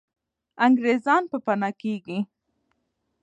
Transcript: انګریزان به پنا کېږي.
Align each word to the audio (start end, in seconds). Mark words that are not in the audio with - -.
انګریزان 0.65 1.21
به 1.29 1.37
پنا 1.45 1.69
کېږي. 1.81 2.19